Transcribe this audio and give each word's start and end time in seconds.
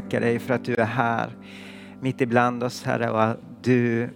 tackar 0.00 0.20
dig 0.20 0.38
för 0.38 0.54
att 0.54 0.64
du 0.64 0.74
är 0.74 0.84
här 0.84 1.30
mitt 2.00 2.20
ibland 2.20 2.62
oss 2.62 2.84
Herre 2.84 3.10
och 3.10 3.22
att 3.22 3.38
du 3.62 4.10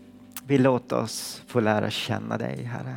vill 0.46 0.62
låta 0.62 0.96
oss 0.96 1.42
få 1.46 1.60
lära 1.60 1.90
känna 1.90 2.38
dig 2.38 2.64
Herre. 2.64 2.96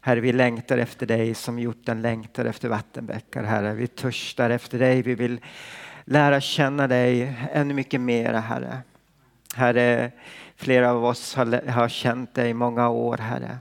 Herre, 0.00 0.20
vi 0.20 0.32
längtar 0.32 0.78
efter 0.78 1.06
dig 1.06 1.34
som 1.34 1.58
hjorten 1.58 2.02
längtar 2.02 2.44
efter 2.44 2.68
vattenbäckar 2.68 3.42
Herre. 3.42 3.74
Vi 3.74 3.86
törstar 3.86 4.50
efter 4.50 4.78
dig. 4.78 5.02
Vi 5.02 5.14
vill 5.14 5.40
lära 6.04 6.40
känna 6.40 6.88
dig 6.88 7.36
ännu 7.52 7.74
mycket 7.74 8.00
mer 8.00 8.32
Herre. 8.32 8.78
Herre, 9.54 10.10
flera 10.56 10.90
av 10.90 11.04
oss 11.04 11.34
har, 11.34 11.70
har 11.70 11.88
känt 11.88 12.34
dig 12.34 12.50
i 12.50 12.54
många 12.54 12.88
år 12.88 13.16
Herre. 13.16 13.58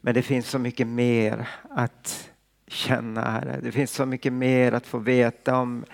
Men 0.00 0.14
det 0.14 0.22
finns 0.22 0.48
så 0.48 0.58
mycket 0.58 0.86
mer 0.86 1.48
att 1.70 2.30
känna 2.68 3.20
Herre. 3.20 3.58
Det 3.62 3.72
finns 3.72 3.92
så 3.92 4.06
mycket 4.06 4.32
mer 4.32 4.72
att 4.72 4.86
få 4.86 4.98
veta 4.98 5.56
om 5.56 5.84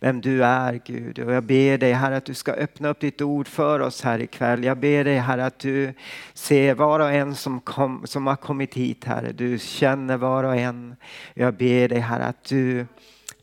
vem 0.00 0.20
du 0.20 0.44
är 0.44 0.80
Gud. 0.84 1.18
Och 1.18 1.32
jag 1.32 1.44
ber 1.44 1.78
dig 1.78 1.92
Herre 1.92 2.16
att 2.16 2.24
du 2.24 2.34
ska 2.34 2.52
öppna 2.52 2.88
upp 2.88 3.00
ditt 3.00 3.20
ord 3.20 3.48
för 3.48 3.80
oss 3.80 4.02
här 4.02 4.18
ikväll. 4.18 4.64
Jag 4.64 4.78
ber 4.78 5.04
dig 5.04 5.18
Herre 5.18 5.46
att 5.46 5.58
du 5.58 5.94
ser 6.34 6.74
var 6.74 7.00
och 7.00 7.12
en 7.12 7.34
som, 7.34 7.60
kom, 7.60 8.02
som 8.04 8.26
har 8.26 8.36
kommit 8.36 8.74
hit 8.74 9.04
Herre. 9.04 9.32
Du 9.32 9.58
känner 9.58 10.16
var 10.16 10.44
och 10.44 10.56
en. 10.56 10.96
Jag 11.34 11.54
ber 11.54 11.88
dig 11.88 11.98
Herre 11.98 12.24
att 12.24 12.44
du 12.44 12.86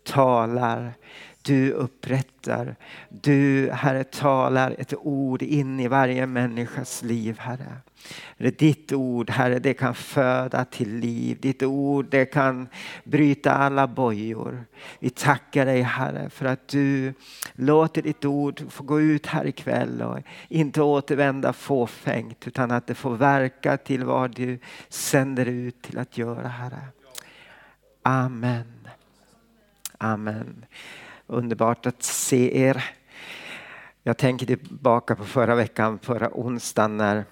talar 0.03 0.93
du 1.41 1.71
upprättar. 1.71 2.75
Du, 3.09 3.69
Herre, 3.71 4.03
talar 4.03 4.75
ett 4.77 4.93
ord 4.97 5.41
in 5.41 5.79
i 5.79 5.87
varje 5.87 6.27
människas 6.27 7.03
liv, 7.03 7.39
Herre. 7.39 7.77
Ditt 8.37 8.93
ord, 8.93 9.29
Herre, 9.29 9.59
det 9.59 9.73
kan 9.73 9.95
föda 9.95 10.65
till 10.65 10.95
liv. 10.95 11.37
Ditt 11.41 11.63
ord, 11.63 12.05
det 12.09 12.25
kan 12.25 12.67
bryta 13.03 13.53
alla 13.53 13.87
bojor. 13.87 14.65
Vi 14.99 15.09
tackar 15.09 15.65
dig, 15.65 15.81
Herre, 15.81 16.29
för 16.29 16.45
att 16.45 16.67
du 16.67 17.13
låter 17.53 18.01
ditt 18.01 18.25
ord 18.25 18.71
få 18.71 18.83
gå 18.83 19.01
ut 19.01 19.25
här 19.25 19.47
ikväll 19.47 20.01
och 20.01 20.19
inte 20.47 20.81
återvända 20.81 21.53
fåfängt, 21.53 22.47
utan 22.47 22.71
att 22.71 22.87
det 22.87 22.95
får 22.95 23.15
verka 23.15 23.77
till 23.77 24.03
vad 24.03 24.35
du 24.35 24.59
sänder 24.89 25.45
ut 25.45 25.81
till 25.81 25.97
att 25.97 26.17
göra, 26.17 26.47
Herre. 26.47 26.81
Amen. 28.03 28.87
Amen. 29.97 30.65
Underbart 31.27 31.85
att 31.85 32.03
se 32.03 32.61
er. 32.61 32.83
Jag 34.03 34.17
tänker 34.17 34.45
tillbaka 34.45 35.15
på 35.15 35.25
förra 35.25 35.55
veckan, 35.55 35.99
förra 35.99 36.29
onsdagen 36.33 36.97
när 36.97 37.25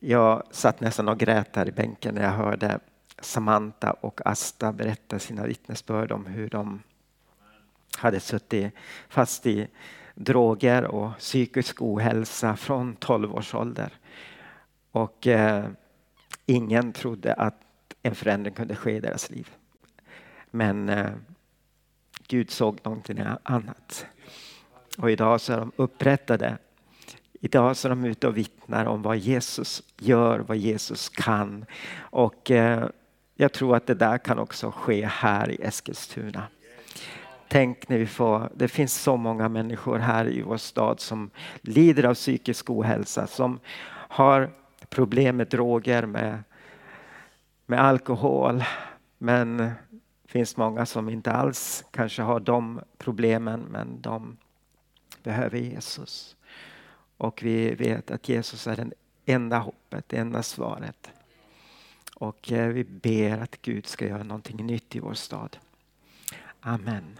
jag 0.00 0.42
satt 0.50 0.80
nästan 0.80 1.08
och 1.08 1.18
grät 1.18 1.52
där 1.52 1.68
i 1.68 1.72
bänken 1.72 2.14
när 2.14 2.22
jag 2.22 2.30
hörde 2.30 2.80
Samantha 3.20 3.90
och 3.90 4.20
Asta 4.26 4.72
berätta 4.72 5.18
sina 5.18 5.46
vittnesbörd 5.46 6.12
om 6.12 6.26
hur 6.26 6.48
de 6.48 6.82
hade 7.98 8.20
suttit 8.20 8.74
fast 9.08 9.46
i 9.46 9.68
droger 10.14 10.84
och 10.84 11.18
psykisk 11.18 11.82
ohälsa 11.82 12.56
från 12.56 12.96
12 12.96 13.34
års 13.34 13.54
ålder. 13.54 13.92
Och 14.90 15.26
eh, 15.26 15.66
ingen 16.46 16.92
trodde 16.92 17.34
att 17.34 17.62
en 18.02 18.14
förändring 18.14 18.54
kunde 18.54 18.76
ske 18.76 18.90
i 18.90 19.00
deras 19.00 19.30
liv. 19.30 19.50
Men 20.50 20.88
eh, 20.88 21.10
Gud 22.28 22.50
såg 22.50 22.78
någonting 22.82 23.20
annat. 23.42 24.06
Och 24.98 25.10
idag 25.10 25.40
så 25.40 25.52
är 25.52 25.58
de 25.58 25.72
upprättade. 25.76 26.58
Idag 27.40 27.76
så 27.76 27.88
är 27.88 27.90
de 27.90 28.04
ute 28.04 28.28
och 28.28 28.36
vittnar 28.36 28.86
om 28.86 29.02
vad 29.02 29.16
Jesus 29.16 29.82
gör, 29.98 30.38
vad 30.38 30.56
Jesus 30.56 31.08
kan. 31.08 31.64
Och 31.98 32.50
eh, 32.50 32.88
jag 33.34 33.52
tror 33.52 33.76
att 33.76 33.86
det 33.86 33.94
där 33.94 34.18
kan 34.18 34.38
också 34.38 34.70
ske 34.70 35.06
här 35.06 35.50
i 35.50 35.62
Eskilstuna. 35.62 36.42
Tänk 37.48 37.88
när 37.88 37.98
vi 37.98 38.06
får, 38.06 38.50
det 38.54 38.68
finns 38.68 38.94
så 38.94 39.16
många 39.16 39.48
människor 39.48 39.98
här 39.98 40.28
i 40.28 40.42
vår 40.42 40.56
stad 40.56 41.00
som 41.00 41.30
lider 41.60 42.04
av 42.04 42.14
psykisk 42.14 42.70
ohälsa, 42.70 43.26
som 43.26 43.60
har 43.90 44.50
problem 44.88 45.36
med 45.36 45.48
droger, 45.48 46.06
med, 46.06 46.42
med 47.66 47.80
alkohol. 47.80 48.64
Men 49.18 49.56
det 49.56 49.72
finns 50.26 50.56
många 50.56 50.86
som 50.86 51.08
inte 51.08 51.32
alls 51.32 51.84
kanske 51.90 52.22
har 52.22 52.40
de 52.40 52.80
problemen 52.98 53.60
men 53.60 54.00
de 54.00 54.36
behöver 55.22 55.58
Jesus. 55.58 56.36
Och 57.18 57.42
vi 57.42 57.74
vet 57.74 58.10
att 58.10 58.28
Jesus 58.28 58.66
är 58.66 58.76
det 58.76 58.90
enda 59.26 59.58
hoppet, 59.58 60.04
det 60.08 60.16
enda 60.16 60.42
svaret. 60.42 61.10
Och 62.14 62.52
eh, 62.52 62.68
vi 62.68 62.84
ber 62.84 63.38
att 63.38 63.62
Gud 63.62 63.86
ska 63.86 64.06
göra 64.06 64.22
någonting 64.22 64.66
nytt 64.66 64.96
i 64.96 64.98
vår 64.98 65.14
stad. 65.14 65.56
Amen. 66.60 67.18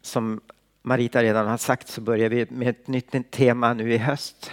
Som 0.00 0.40
Marita 0.82 1.22
redan 1.22 1.46
har 1.46 1.56
sagt 1.56 1.88
så 1.88 2.00
börjar 2.00 2.28
vi 2.28 2.46
med 2.50 2.68
ett 2.68 2.86
nytt 2.86 3.30
tema 3.30 3.74
nu 3.74 3.92
i 3.92 3.98
höst. 3.98 4.52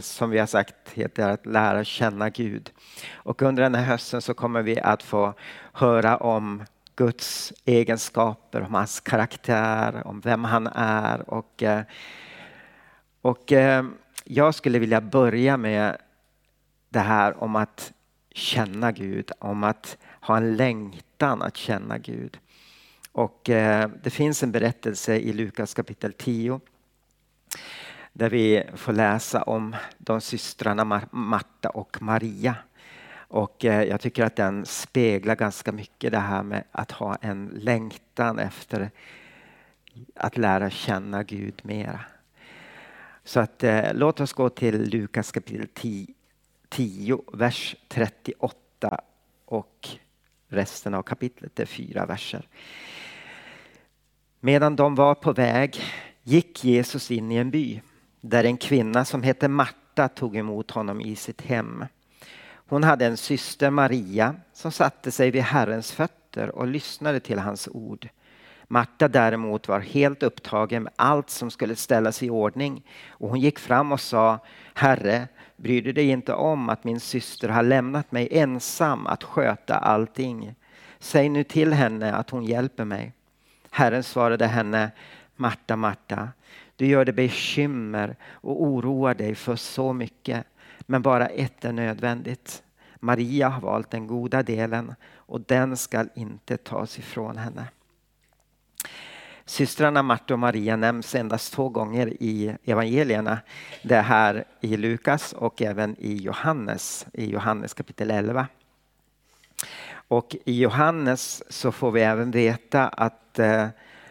Som 0.00 0.30
vi 0.30 0.38
har 0.38 0.46
sagt 0.46 0.74
heter 0.92 1.28
att 1.28 1.46
lära 1.46 1.84
känna 1.84 2.30
Gud. 2.30 2.70
Och 3.12 3.42
under 3.42 3.62
den 3.62 3.74
här 3.74 3.84
hösten 3.84 4.22
så 4.22 4.34
kommer 4.34 4.62
vi 4.62 4.80
att 4.80 5.02
få 5.02 5.34
höra 5.72 6.16
om 6.16 6.64
Guds 6.96 7.52
egenskaper, 7.64 8.60
om 8.62 8.74
hans 8.74 9.00
karaktär, 9.00 10.06
om 10.06 10.20
vem 10.20 10.44
han 10.44 10.66
är. 10.74 11.30
Och, 11.30 11.62
eh, 11.62 11.82
och 13.24 13.52
eh, 13.52 13.84
jag 14.24 14.54
skulle 14.54 14.78
vilja 14.78 15.00
börja 15.00 15.56
med 15.56 15.96
det 16.88 17.00
här 17.00 17.42
om 17.42 17.56
att 17.56 17.92
känna 18.30 18.92
Gud, 18.92 19.30
om 19.38 19.64
att 19.64 19.98
ha 20.20 20.36
en 20.36 20.56
längtan 20.56 21.42
att 21.42 21.56
känna 21.56 21.98
Gud. 21.98 22.38
Och 23.12 23.50
eh, 23.50 23.90
det 24.02 24.10
finns 24.10 24.42
en 24.42 24.52
berättelse 24.52 25.16
i 25.16 25.32
Lukas 25.32 25.74
kapitel 25.74 26.12
10 26.12 26.60
där 28.12 28.30
vi 28.30 28.62
får 28.74 28.92
läsa 28.92 29.42
om 29.42 29.76
de 29.98 30.20
systrarna 30.20 31.02
Marta 31.10 31.68
och 31.68 32.02
Maria. 32.02 32.56
Och 33.16 33.64
eh, 33.64 33.82
jag 33.82 34.00
tycker 34.00 34.24
att 34.24 34.36
den 34.36 34.66
speglar 34.66 35.36
ganska 35.36 35.72
mycket 35.72 36.12
det 36.12 36.18
här 36.18 36.42
med 36.42 36.64
att 36.72 36.90
ha 36.90 37.16
en 37.20 37.46
längtan 37.46 38.38
efter 38.38 38.90
att 40.14 40.36
lära 40.36 40.70
känna 40.70 41.22
Gud 41.22 41.60
mera. 41.62 42.00
Så 43.24 43.40
att 43.40 43.64
eh, 43.64 43.94
låt 43.94 44.20
oss 44.20 44.32
gå 44.32 44.48
till 44.48 44.90
Lukas 44.90 45.32
kapitel 45.32 45.68
10, 45.74 46.06
10, 46.68 47.22
vers 47.32 47.76
38 47.88 49.00
och 49.44 49.88
resten 50.48 50.94
av 50.94 51.02
kapitlet 51.02 51.60
är 51.60 51.66
fyra 51.66 52.06
verser. 52.06 52.48
Medan 54.40 54.76
de 54.76 54.94
var 54.94 55.14
på 55.14 55.32
väg 55.32 55.80
gick 56.22 56.64
Jesus 56.64 57.10
in 57.10 57.32
i 57.32 57.36
en 57.36 57.50
by 57.50 57.80
där 58.20 58.44
en 58.44 58.56
kvinna 58.56 59.04
som 59.04 59.22
hette 59.22 59.48
Marta 59.48 60.08
tog 60.08 60.36
emot 60.36 60.70
honom 60.70 61.00
i 61.00 61.16
sitt 61.16 61.40
hem. 61.42 61.84
Hon 62.66 62.84
hade 62.84 63.06
en 63.06 63.16
syster 63.16 63.70
Maria 63.70 64.36
som 64.52 64.72
satte 64.72 65.10
sig 65.10 65.30
vid 65.30 65.42
Herrens 65.42 65.92
fötter 65.92 66.48
och 66.48 66.66
lyssnade 66.66 67.20
till 67.20 67.38
hans 67.38 67.68
ord. 67.72 68.08
Marta 68.74 69.08
däremot 69.08 69.68
var 69.68 69.80
helt 69.80 70.22
upptagen 70.22 70.82
med 70.82 70.92
allt 70.96 71.30
som 71.30 71.50
skulle 71.50 71.76
ställas 71.76 72.22
i 72.22 72.30
ordning 72.30 72.86
och 73.08 73.28
hon 73.28 73.40
gick 73.40 73.58
fram 73.58 73.92
och 73.92 74.00
sa 74.00 74.38
Herre, 74.74 75.28
bryr 75.56 75.82
du 75.82 75.92
dig 75.92 76.08
inte 76.08 76.34
om 76.34 76.68
att 76.68 76.84
min 76.84 77.00
syster 77.00 77.48
har 77.48 77.62
lämnat 77.62 78.12
mig 78.12 78.28
ensam 78.30 79.06
att 79.06 79.22
sköta 79.22 79.74
allting? 79.74 80.54
Säg 80.98 81.28
nu 81.28 81.44
till 81.44 81.72
henne 81.72 82.14
att 82.14 82.30
hon 82.30 82.44
hjälper 82.44 82.84
mig. 82.84 83.12
Herren 83.70 84.02
svarade 84.02 84.46
henne 84.46 84.90
Marta, 85.36 85.76
Marta, 85.76 86.28
du 86.76 86.86
gör 86.86 87.04
dig 87.04 87.14
bekymmer 87.14 88.16
och 88.30 88.62
oroar 88.62 89.14
dig 89.14 89.34
för 89.34 89.56
så 89.56 89.92
mycket. 89.92 90.46
Men 90.80 91.02
bara 91.02 91.26
ett 91.26 91.64
är 91.64 91.72
nödvändigt. 91.72 92.62
Maria 93.00 93.48
har 93.48 93.60
valt 93.60 93.90
den 93.90 94.06
goda 94.06 94.42
delen 94.42 94.94
och 95.14 95.40
den 95.40 95.76
skall 95.76 96.08
inte 96.14 96.56
tas 96.56 96.98
ifrån 96.98 97.36
henne. 97.36 97.66
Systrarna 99.46 100.02
Marta 100.02 100.34
och 100.34 100.40
Maria 100.40 100.76
nämns 100.76 101.14
endast 101.14 101.52
två 101.52 101.68
gånger 101.68 102.12
i 102.20 102.56
evangelierna. 102.64 103.38
Det 103.82 104.00
här 104.00 104.44
i 104.60 104.76
Lukas 104.76 105.32
och 105.32 105.62
även 105.62 105.96
i 105.98 106.14
Johannes, 106.14 107.06
i 107.12 107.30
Johannes 107.30 107.74
kapitel 107.74 108.10
11. 108.10 108.46
Och 110.08 110.36
i 110.44 110.60
Johannes 110.60 111.52
så 111.52 111.72
får 111.72 111.90
vi 111.90 112.02
även 112.02 112.30
veta 112.30 112.88
att 112.88 113.38
eh, 113.38 113.66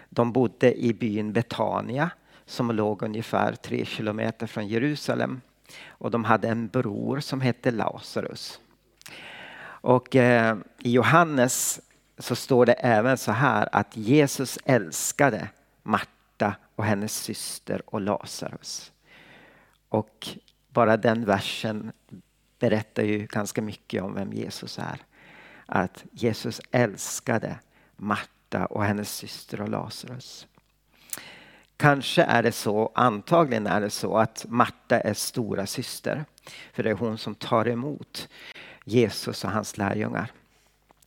de 0.09 0.31
bodde 0.31 0.73
i 0.83 0.93
byn 0.93 1.33
Betania 1.33 2.09
som 2.45 2.71
låg 2.71 3.03
ungefär 3.03 3.53
tre 3.53 3.85
kilometer 3.85 4.47
från 4.47 4.67
Jerusalem. 4.67 5.41
Och 5.87 6.11
de 6.11 6.23
hade 6.23 6.47
en 6.47 6.67
bror 6.67 7.19
som 7.19 7.41
hette 7.41 7.71
Lazarus. 7.71 8.59
Och 9.65 10.15
eh, 10.15 10.57
i 10.79 10.91
Johannes 10.91 11.79
så 12.23 12.35
står 12.35 12.65
det 12.65 12.73
även 12.73 13.17
så 13.17 13.31
här 13.31 13.69
att 13.71 13.97
Jesus 13.97 14.59
älskade 14.65 15.49
Marta 15.83 16.55
och 16.75 16.85
hennes 16.85 17.15
syster 17.15 17.81
och 17.85 18.01
Lazarus. 18.01 18.91
Och 19.89 20.29
bara 20.69 20.97
den 20.97 21.25
versen 21.25 21.91
berättar 22.59 23.03
ju 23.03 23.25
ganska 23.25 23.61
mycket 23.61 24.03
om 24.03 24.13
vem 24.13 24.33
Jesus 24.33 24.79
är. 24.79 24.99
Att 25.65 26.03
Jesus 26.11 26.61
älskade 26.71 27.59
Marta 27.95 28.65
och 28.65 28.83
hennes 28.83 29.15
syster 29.15 29.61
och 29.61 29.69
Lazarus. 29.69 30.47
Kanske 31.77 32.23
är 32.23 32.43
det 32.43 32.51
så, 32.51 32.91
antagligen 32.95 33.67
är 33.67 33.81
det 33.81 33.89
så 33.89 34.17
att 34.17 34.45
Marta 34.49 34.99
är 34.99 35.13
stora 35.13 35.65
syster. 35.65 36.25
För 36.73 36.83
det 36.83 36.89
är 36.89 36.93
hon 36.93 37.17
som 37.17 37.35
tar 37.35 37.67
emot 37.67 38.29
Jesus 38.85 39.43
och 39.43 39.51
hans 39.51 39.77
lärjungar. 39.77 40.31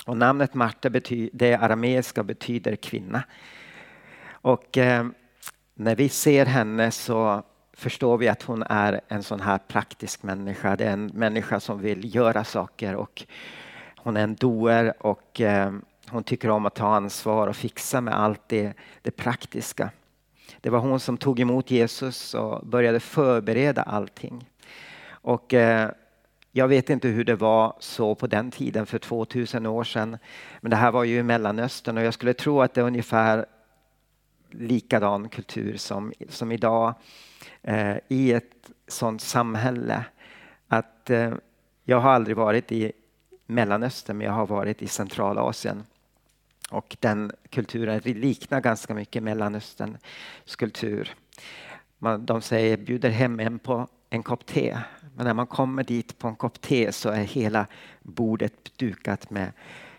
Och 0.06 0.17
namnet 0.17 0.55
Marta 0.55 0.91
betyder, 0.91 1.31
det 1.32 1.55
arameiska 1.55 2.23
betyder 2.23 2.76
kvinna. 2.76 3.23
Och 4.29 4.79
eh, 4.79 5.06
när 5.75 5.97
vi 5.97 6.08
ser 6.08 6.47
henne 6.47 6.91
så 6.91 7.43
förstår 7.73 8.19
vi 8.19 8.29
att 8.29 8.43
hon 8.43 8.62
är 8.62 9.00
en 9.08 9.23
sån 9.23 9.41
här 9.41 9.58
praktisk 9.58 10.23
människa. 10.23 10.76
Det 10.76 10.85
är 10.85 10.93
en 10.93 11.06
människa 11.06 11.61
som 11.61 11.81
vill 11.81 12.14
göra 12.14 12.44
saker 12.44 12.94
och 12.94 13.25
hon 13.97 14.17
är 14.17 14.25
en 14.25 14.35
doer 14.35 14.94
och 15.06 15.41
eh, 15.41 15.73
hon 16.09 16.25
tycker 16.25 16.50
om 16.50 16.67
att 16.67 16.75
ta 16.75 16.94
ansvar 16.94 17.47
och 17.47 17.56
fixa 17.56 18.00
med 18.00 18.14
allt 18.14 18.43
det, 18.47 18.75
det 19.02 19.11
praktiska. 19.11 19.91
Det 20.61 20.70
var 20.70 20.79
hon 20.79 21.00
som 21.00 21.17
tog 21.17 21.41
emot 21.41 21.70
Jesus 21.70 22.35
och 22.35 22.67
började 22.67 23.00
förbereda 23.00 23.82
allting. 23.82 24.50
Och 25.09 25.55
eh, 25.55 25.91
jag 26.56 26.69
vet 26.69 26.91
inte 26.91 27.08
hur 27.08 27.25
det 27.25 27.35
var 27.35 27.76
så 27.79 28.14
på 28.14 28.26
den 28.26 28.50
tiden 28.50 28.87
för 28.87 28.99
2000 28.99 29.67
år 29.67 29.85
sedan. 29.85 30.19
Men 30.61 30.70
det 30.70 30.76
här 30.76 30.93
var 30.93 31.05
ju 31.05 31.19
i 31.19 31.23
Mellanöstern 31.23 31.99
och 31.99 32.05
jag 32.05 32.14
skulle 32.14 32.35
tro 32.35 32.62
att 32.62 32.75
det 32.75 32.81
är 32.81 32.85
ungefär 32.85 33.47
likadan 34.50 35.29
kultur 35.29 35.76
som, 35.76 36.12
som 36.29 36.53
idag 36.53 36.94
eh, 37.62 37.97
i 38.08 38.32
ett 38.32 38.70
sådant 38.88 39.20
samhälle. 39.20 40.05
Att 40.69 41.11
eh, 41.11 41.35
jag 41.85 42.00
har 42.00 42.11
aldrig 42.11 42.37
varit 42.37 42.73
i 42.73 42.93
Mellanöstern 43.47 44.19
men 44.19 44.26
jag 44.26 44.35
har 44.35 44.47
varit 44.47 44.82
i 44.82 44.87
Centralasien. 44.87 45.85
Och 46.70 46.97
den 47.00 47.32
kulturen 47.50 48.00
liknar 48.05 48.61
ganska 48.61 48.94
mycket 48.94 49.23
Mellanösterns 49.23 50.56
kultur. 50.59 51.14
Man, 51.99 52.26
de 52.26 52.43
säger 52.43 52.76
bjuder 52.76 53.11
hem 53.11 53.41
en 53.41 53.59
på 53.59 53.88
en 54.11 54.23
kopp 54.23 54.47
te. 54.47 54.79
Men 55.16 55.26
när 55.26 55.34
man 55.34 55.46
kommer 55.46 55.84
dit 55.84 56.18
på 56.18 56.28
en 56.28 56.36
kopp 56.36 56.60
te 56.60 56.92
så 56.92 57.08
är 57.08 57.22
hela 57.22 57.66
bordet 58.02 58.78
dukat 58.78 59.30
med 59.30 59.52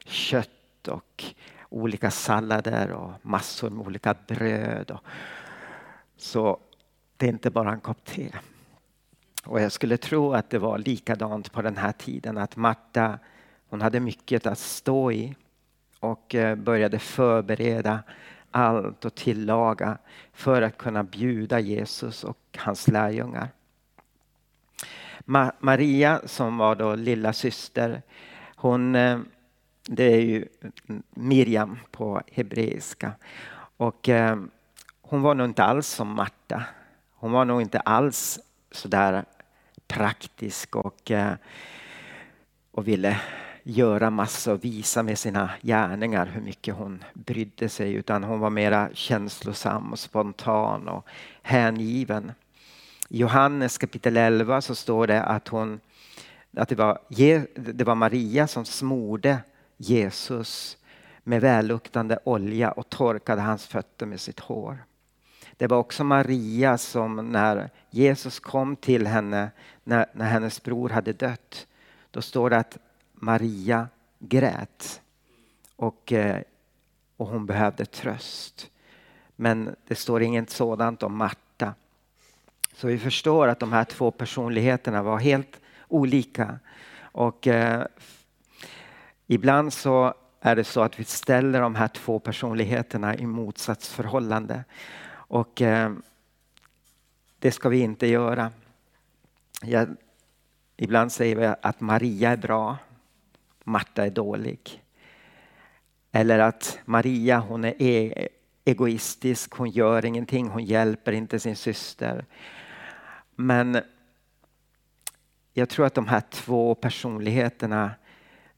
kött 0.06 0.88
och 0.88 1.24
olika 1.70 2.12
sallader 2.12 2.92
och 2.92 3.12
massor 3.22 3.70
med 3.70 3.88
olika 3.88 4.16
bröd. 4.28 4.92
Och, 4.92 5.00
så 6.18 6.60
det 7.18 7.26
är 7.26 7.30
inte 7.30 7.50
bara 7.50 7.72
en 7.72 7.80
kopp 7.80 8.06
te. 8.06 8.32
Och 9.46 9.62
jag 9.62 9.72
skulle 9.72 9.98
tro 9.98 10.34
att 10.34 10.50
det 10.50 10.60
var 10.60 10.78
likadant 10.78 11.52
på 11.52 11.62
den 11.62 11.78
här 11.78 11.92
tiden 11.92 12.38
att 12.38 12.56
Marta 12.56 13.20
hon 13.70 13.82
hade 13.82 14.00
mycket 14.00 14.46
att 14.46 14.60
stå 14.60 15.12
i 15.12 15.36
och 16.00 16.36
eh, 16.36 16.56
började 16.56 17.00
förbereda 17.00 18.04
allt 18.52 19.06
och 19.06 19.16
tillaga 19.16 19.98
för 20.34 20.62
att 20.62 20.78
kunna 20.78 21.04
bjuda 21.04 21.60
Jesus 21.60 22.24
och 22.24 22.58
hans 22.58 22.88
lärjungar. 22.88 23.50
Maria 25.60 26.22
som 26.26 26.58
var 26.58 26.76
då 26.76 26.96
lilla 26.96 27.34
syster, 27.34 28.02
hon, 28.56 28.96
eh, 28.96 29.20
det 29.88 30.04
är 30.04 30.22
ju 30.22 30.48
Miriam 31.10 31.78
på 31.92 32.22
hebreiska. 32.32 33.12
Och 33.78 34.10
eh, 34.10 34.38
hon 35.02 35.22
var 35.22 35.36
nog 35.36 35.48
inte 35.48 35.64
alls 35.64 35.88
som 35.88 36.16
Marta. 36.16 36.64
Hon 37.14 37.32
var 37.32 37.46
nog 37.46 37.62
inte 37.62 37.80
alls 37.80 38.40
sådär 38.72 39.26
praktisk 39.88 40.76
och, 40.76 41.12
eh, 41.12 41.34
och 42.72 42.88
ville 42.88 43.22
göra 43.64 44.10
massa 44.10 44.54
och 44.54 44.64
visa 44.64 45.04
med 45.04 45.20
sina 45.20 45.50
gärningar 45.62 46.26
hur 46.26 46.42
mycket 46.42 46.76
hon 46.76 47.04
brydde 47.14 47.70
sig 47.70 47.94
utan 47.94 48.24
hon 48.24 48.40
var 48.40 48.50
mera 48.50 48.90
känslosam 48.94 49.92
och 49.92 50.00
spontan 50.00 50.88
och 50.88 51.08
hängiven. 51.42 52.32
I 53.10 53.18
Johannes 53.18 53.78
kapitel 53.78 54.18
11 54.18 54.62
så 54.62 54.76
står 54.76 55.08
det 55.08 55.24
att, 55.24 55.48
hon, 55.48 55.80
att 56.58 56.70
det, 56.70 56.76
var, 56.76 57.00
det 57.56 57.84
var 57.84 57.96
Maria 57.96 58.48
som 58.48 58.66
smorde 58.66 59.40
Jesus 59.78 60.78
med 61.24 61.42
välluktande 61.42 62.20
olja 62.24 62.72
och 62.72 62.90
torkade 62.90 63.42
hans 63.42 63.68
fötter 63.68 64.06
med 64.06 64.20
sitt 64.20 64.40
hår. 64.40 64.78
Det 65.58 65.68
var 65.68 65.78
också 65.78 66.04
Maria 66.04 66.78
som 66.78 67.32
när 67.32 67.70
Jesus 67.90 68.40
kom 68.40 68.76
till 68.76 69.08
henne 69.08 69.52
när, 69.84 70.06
när 70.14 70.26
hennes 70.26 70.64
bror 70.64 70.90
hade 70.90 71.14
dött, 71.14 71.68
då 72.12 72.22
står 72.22 72.50
det 72.50 72.58
att 72.58 72.78
Maria 73.14 73.88
grät 74.20 75.02
och, 75.76 76.14
eh, 76.14 76.42
och 77.18 77.28
hon 77.28 77.46
behövde 77.46 77.86
tröst. 77.86 78.70
Men 79.36 79.76
det 79.88 79.96
står 79.96 80.22
inget 80.22 80.50
sådant 80.50 81.04
om 81.04 81.16
Marta. 81.18 81.47
Så 82.78 82.88
vi 82.88 82.98
förstår 82.98 83.48
att 83.48 83.60
de 83.60 83.74
här 83.74 83.84
två 83.84 84.12
personligheterna 84.12 85.04
var 85.04 85.20
helt 85.20 85.62
olika. 85.88 86.60
Och 87.02 87.48
eh, 87.48 87.86
ibland 89.28 89.74
så 89.74 90.14
är 90.42 90.56
det 90.56 90.64
så 90.64 90.82
att 90.82 91.00
vi 91.00 91.04
ställer 91.04 91.62
de 91.62 91.76
här 91.76 91.88
två 91.88 92.20
personligheterna 92.20 93.16
i 93.16 93.26
motsatsförhållande. 93.26 94.64
Och 95.10 95.62
eh, 95.62 95.92
det 97.40 97.52
ska 97.52 97.70
vi 97.70 97.80
inte 97.80 98.08
göra. 98.08 98.52
Jag, 99.62 99.96
ibland 100.76 101.12
säger 101.12 101.36
vi 101.36 101.54
att 101.62 101.82
Maria 101.82 102.32
är 102.32 102.38
bra 102.38 102.78
Marta 103.64 104.06
är 104.06 104.10
dålig. 104.10 104.84
Eller 106.12 106.40
att 106.40 106.80
Maria 106.86 107.40
hon 107.40 107.66
är 107.66 107.82
e-, 107.82 108.28
egoistisk, 108.66 109.54
hon 109.54 109.70
gör 109.70 110.06
ingenting, 110.06 110.48
hon 110.48 110.66
hjälper 110.66 111.12
inte 111.12 111.40
sin 111.40 111.56
syster. 111.56 112.26
Men 113.40 113.82
jag 115.54 115.70
tror 115.70 115.86
att 115.86 115.94
de 115.94 116.08
här 116.08 116.22
två 116.30 116.76
personligheterna 116.76 117.92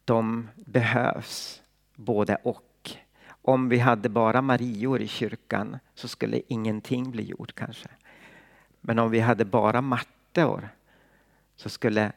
de 0.06 0.48
behövs 0.56 1.62
både 1.96 2.36
och. 2.36 2.92
Om 3.28 3.70
vi 3.70 3.80
hade 3.80 4.10
bara 4.10 4.42
Marior 4.42 5.02
i 5.02 5.08
kyrkan 5.08 5.78
så 5.94 6.08
skulle 6.08 6.42
ingenting 6.48 7.12
bli 7.12 7.24
gjort 7.24 7.56
kanske. 7.56 7.88
Men 8.82 9.00
om 9.00 9.12
vi 9.12 9.20
hade 9.20 9.46
bara 9.46 9.82
Matteor 9.82 10.70
så 11.56 11.70
skulle 11.70 12.12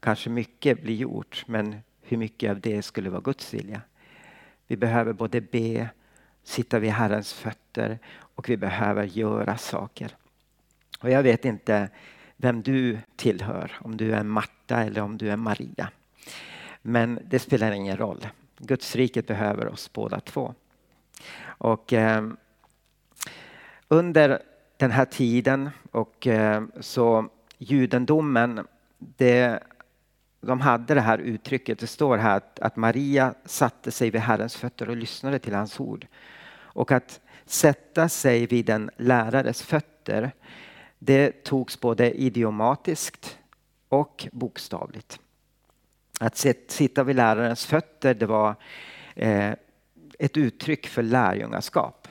kanske 0.00 0.30
mycket 0.30 0.82
bli 0.82 0.96
gjort 0.96 1.44
men 1.46 1.76
hur 2.02 2.16
mycket 2.16 2.50
av 2.50 2.60
det 2.60 2.82
skulle 2.82 3.10
vara 3.10 3.20
Guds 3.20 3.54
vilja. 3.54 3.80
Vi 4.66 4.76
behöver 4.76 5.12
både 5.12 5.40
be, 5.40 5.88
sitta 6.42 6.78
vid 6.78 6.90
Herrens 6.90 7.32
fötter 7.32 7.98
och 8.18 8.48
vi 8.48 8.56
behöver 8.56 9.04
göra 9.04 9.58
saker. 9.58 10.16
Och 11.00 11.10
jag 11.10 11.22
vet 11.22 11.44
inte 11.44 11.88
vem 12.36 12.62
du 12.62 12.98
tillhör, 13.16 13.72
om 13.80 13.96
du 13.96 14.12
är 14.12 14.22
Marta 14.22 14.82
eller 14.82 15.00
om 15.00 15.18
du 15.18 15.30
är 15.30 15.36
Maria. 15.36 15.90
Men 16.82 17.20
det 17.24 17.38
spelar 17.38 17.72
ingen 17.72 17.96
roll. 17.96 18.26
Guds 18.58 18.96
riket 18.96 19.26
behöver 19.26 19.68
oss 19.68 19.92
båda 19.92 20.20
två. 20.20 20.54
Och 21.44 21.92
eh, 21.92 22.28
under 23.88 24.42
den 24.76 24.90
här 24.90 25.04
tiden 25.04 25.70
och 25.90 26.26
eh, 26.26 26.62
så 26.80 27.28
judendomen, 27.58 28.66
det 28.98 29.62
de 30.40 30.60
hade 30.60 30.94
det 30.94 31.00
här 31.00 31.18
uttrycket, 31.18 31.78
det 31.78 31.86
står 31.86 32.18
här 32.18 32.36
att, 32.36 32.58
att 32.58 32.76
Maria 32.76 33.34
satte 33.44 33.90
sig 33.90 34.10
vid 34.10 34.20
Herrens 34.20 34.56
fötter 34.56 34.88
och 34.88 34.96
lyssnade 34.96 35.38
till 35.38 35.54
hans 35.54 35.80
ord. 35.80 36.06
Och 36.50 36.92
att 36.92 37.20
sätta 37.44 38.08
sig 38.08 38.46
vid 38.46 38.70
en 38.70 38.90
lärares 38.96 39.62
fötter, 39.62 40.32
det 40.98 41.44
togs 41.44 41.80
både 41.80 42.10
idiomatiskt 42.20 43.38
och 43.88 44.28
bokstavligt. 44.32 45.20
Att 46.20 46.36
sitta 46.68 47.04
vid 47.04 47.16
lärarens 47.16 47.66
fötter, 47.66 48.14
det 48.14 48.26
var 48.26 48.54
eh, 49.14 49.52
ett 50.18 50.36
uttryck 50.36 50.86
för 50.86 51.02
lärjungaskap. 51.02 52.08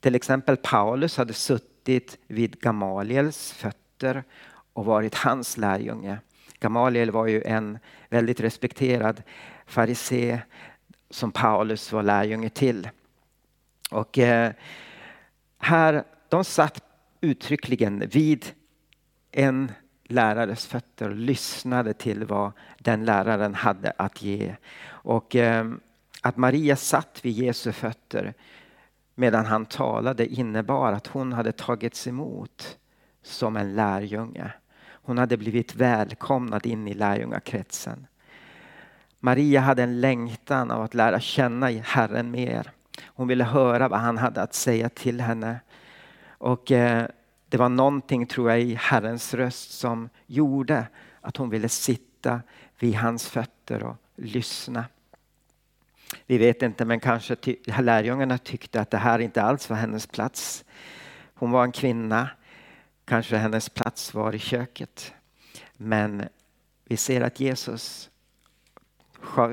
Till 0.00 0.14
exempel 0.14 0.56
Paulus 0.56 1.16
hade 1.16 1.32
suttit 1.32 2.18
vid 2.26 2.60
Gamaliels 2.60 3.52
fötter 3.52 4.24
och 4.72 4.84
varit 4.84 5.14
hans 5.14 5.56
lärjunge. 5.56 6.18
Gamaliel 6.60 7.10
var 7.10 7.26
ju 7.26 7.42
en 7.42 7.78
väldigt 8.08 8.40
respekterad 8.40 9.22
farisé 9.66 10.40
som 11.10 11.32
Paulus 11.32 11.92
var 11.92 12.02
lärjunge 12.02 12.48
till. 12.48 12.88
Och 13.90 14.18
eh, 14.18 14.52
här, 15.58 16.04
de 16.28 16.44
satt 16.44 16.85
uttryckligen 17.20 18.08
vid 18.08 18.46
en 19.32 19.72
lärares 20.04 20.66
fötter 20.66 21.08
och 21.08 21.16
lyssnade 21.16 21.92
till 21.92 22.24
vad 22.24 22.52
den 22.78 23.04
läraren 23.04 23.54
hade 23.54 23.92
att 23.96 24.22
ge. 24.22 24.56
Och 24.88 25.36
eh, 25.36 25.72
att 26.20 26.36
Maria 26.36 26.76
satt 26.76 27.20
vid 27.22 27.32
Jesu 27.32 27.72
fötter 27.72 28.34
medan 29.14 29.46
han 29.46 29.66
talade 29.66 30.26
innebar 30.26 30.92
att 30.92 31.06
hon 31.06 31.32
hade 31.32 31.52
tagits 31.52 32.06
emot 32.06 32.78
som 33.22 33.56
en 33.56 33.74
lärjunge. 33.74 34.52
Hon 34.88 35.18
hade 35.18 35.36
blivit 35.36 35.74
välkomnad 35.74 36.66
in 36.66 36.88
i 36.88 36.94
lärjungakretsen. 36.94 38.06
Maria 39.20 39.60
hade 39.60 39.82
en 39.82 40.00
längtan 40.00 40.70
av 40.70 40.82
att 40.82 40.94
lära 40.94 41.20
känna 41.20 41.66
Herren 41.70 42.30
mer. 42.30 42.70
Hon 43.04 43.28
ville 43.28 43.44
höra 43.44 43.88
vad 43.88 44.00
han 44.00 44.18
hade 44.18 44.42
att 44.42 44.54
säga 44.54 44.88
till 44.88 45.20
henne. 45.20 45.60
Och 46.46 46.72
eh, 46.72 47.06
det 47.48 47.56
var 47.56 47.68
någonting, 47.68 48.26
tror 48.26 48.50
jag, 48.50 48.60
i 48.60 48.74
Herrens 48.74 49.34
röst 49.34 49.70
som 49.70 50.08
gjorde 50.26 50.86
att 51.20 51.36
hon 51.36 51.50
ville 51.50 51.68
sitta 51.68 52.40
vid 52.78 52.94
hans 52.94 53.28
fötter 53.28 53.82
och 53.82 53.96
lyssna. 54.16 54.84
Vi 56.26 56.38
vet 56.38 56.62
inte, 56.62 56.84
men 56.84 57.00
kanske 57.00 57.36
ty 57.36 57.56
lärjungarna 57.78 58.38
tyckte 58.38 58.80
att 58.80 58.90
det 58.90 58.98
här 58.98 59.18
inte 59.18 59.42
alls 59.42 59.70
var 59.70 59.76
hennes 59.76 60.06
plats. 60.06 60.64
Hon 61.34 61.50
var 61.50 61.64
en 61.64 61.72
kvinna. 61.72 62.28
Kanske 63.04 63.36
hennes 63.36 63.68
plats 63.68 64.14
var 64.14 64.34
i 64.34 64.38
köket. 64.38 65.12
Men 65.76 66.28
vi 66.84 66.96
ser 66.96 67.20
att 67.20 67.40
Jesus 67.40 68.10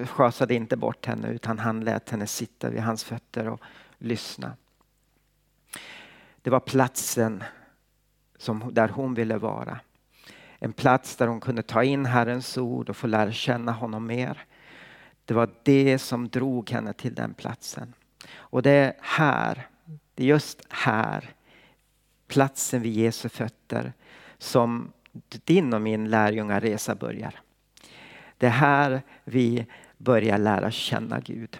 schasade 0.05 0.53
inte 0.53 0.77
bort 0.77 1.05
henne 1.05 1.27
utan 1.27 1.59
han 1.59 1.79
lät 1.79 2.09
henne 2.09 2.27
sitta 2.27 2.69
vid 2.69 2.81
hans 2.81 3.03
fötter 3.03 3.47
och 3.47 3.61
lyssna. 3.97 4.53
Det 6.43 6.49
var 6.49 6.59
platsen 6.59 7.43
som, 8.37 8.73
där 8.73 8.89
hon 8.89 9.13
ville 9.13 9.37
vara. 9.37 9.79
En 10.59 10.73
plats 10.73 11.15
där 11.15 11.27
hon 11.27 11.39
kunde 11.39 11.63
ta 11.63 11.83
in 11.83 12.05
Herrens 12.05 12.57
ord 12.57 12.89
och 12.89 12.97
få 12.97 13.07
lära 13.07 13.31
känna 13.31 13.71
honom 13.71 14.07
mer. 14.07 14.45
Det 15.25 15.33
var 15.33 15.49
det 15.63 15.99
som 15.99 16.29
drog 16.29 16.69
henne 16.69 16.93
till 16.93 17.15
den 17.15 17.33
platsen. 17.33 17.93
Och 18.33 18.61
det 18.61 18.71
är 18.71 18.93
här, 19.01 19.67
det 20.15 20.23
är 20.23 20.27
just 20.27 20.61
här, 20.69 21.29
platsen 22.27 22.81
vid 22.81 22.93
Jesu 22.93 23.29
fötter, 23.29 23.93
som 24.37 24.93
din 25.43 25.73
och 25.73 25.81
min 25.81 26.09
lärjungaresa 26.09 26.95
börjar. 26.95 27.39
Det 28.37 28.45
är 28.45 28.51
här 28.51 29.01
vi 29.23 29.65
börjar 29.97 30.37
lära 30.37 30.71
känna 30.71 31.19
Gud. 31.19 31.59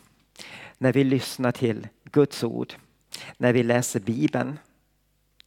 När 0.77 0.93
vi 0.93 1.03
lyssnar 1.03 1.51
till 1.51 1.87
Guds 2.03 2.43
ord, 2.43 2.73
när 3.37 3.53
vi 3.53 3.63
läser 3.63 3.99
Bibeln, 3.99 4.59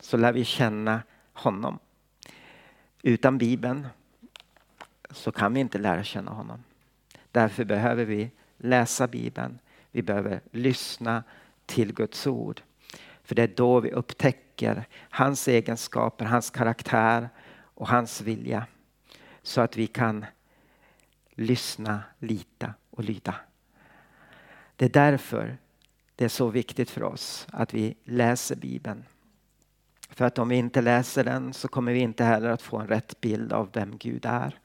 så 0.01 0.17
lär 0.17 0.33
vi 0.33 0.45
känna 0.45 1.03
honom. 1.33 1.79
Utan 3.03 3.39
Bibeln 3.39 3.87
så 5.11 5.33
kan 5.33 5.55
vi 5.55 5.61
inte 5.61 5.79
lära 5.79 6.05
känna 6.05 6.31
honom. 6.31 6.65
Därför 7.33 7.65
behöver 7.65 8.05
vi 8.05 8.31
läsa 8.57 9.07
Bibeln. 9.07 9.59
Vi 9.91 10.03
behöver 10.03 10.41
lyssna 10.51 11.25
till 11.67 11.95
Guds 11.95 12.27
ord. 12.27 12.63
För 13.23 13.35
det 13.35 13.43
är 13.43 13.53
då 13.57 13.81
vi 13.81 13.91
upptäcker 13.93 14.85
hans 15.11 15.49
egenskaper, 15.49 16.25
hans 16.25 16.51
karaktär 16.51 17.29
och 17.59 17.89
hans 17.89 18.21
vilja. 18.21 18.67
Så 19.43 19.61
att 19.61 19.77
vi 19.77 19.87
kan 19.87 20.25
lyssna, 21.31 22.03
lita 22.19 22.75
och 22.91 23.05
lyda. 23.05 23.35
Det 24.77 24.85
är 24.85 24.89
därför 24.91 25.59
det 26.17 26.25
är 26.25 26.29
så 26.29 26.49
viktigt 26.49 26.91
för 26.91 27.03
oss 27.03 27.47
att 27.53 27.75
vi 27.75 27.97
läser 28.05 28.57
Bibeln. 28.57 29.05
För 30.17 30.25
att 30.25 30.39
om 30.39 30.49
vi 30.49 30.57
inte 30.57 30.81
läser 30.83 31.25
den 31.25 31.53
så 31.53 31.69
kommer 31.69 31.93
vi 31.93 31.99
inte 31.99 32.25
heller 32.25 32.51
att 32.51 32.63
få 32.63 32.79
en 32.79 32.89
rätt 32.89 33.21
bild 33.21 33.53
av 33.53 33.71
vem 33.73 33.99
Gud 33.99 34.27
är. 34.27 34.59